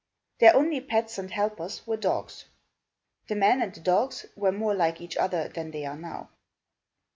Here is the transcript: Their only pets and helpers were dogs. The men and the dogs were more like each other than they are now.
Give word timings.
Their 0.39 0.55
only 0.55 0.81
pets 0.81 1.19
and 1.19 1.29
helpers 1.29 1.85
were 1.85 1.95
dogs. 1.95 2.45
The 3.27 3.35
men 3.35 3.61
and 3.61 3.71
the 3.71 3.81
dogs 3.81 4.25
were 4.35 4.51
more 4.51 4.73
like 4.73 4.99
each 4.99 5.15
other 5.15 5.47
than 5.47 5.69
they 5.69 5.85
are 5.85 5.95
now. 5.95 6.31